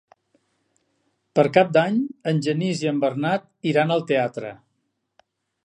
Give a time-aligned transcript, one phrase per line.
[1.39, 1.99] Per Cap d'Any
[2.33, 4.57] en Genís i en Bernat iran al teatre.